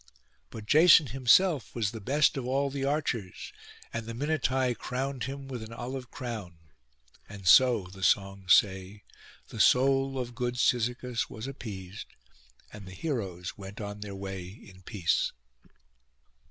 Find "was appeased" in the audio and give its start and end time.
11.29-12.07